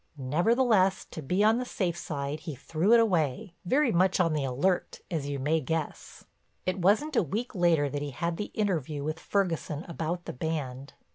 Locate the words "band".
10.33-10.93